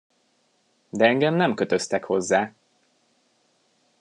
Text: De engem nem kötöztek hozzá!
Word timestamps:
De 0.89 1.05
engem 1.05 1.33
nem 1.35 1.53
kötöztek 1.53 2.03
hozzá! 2.03 2.53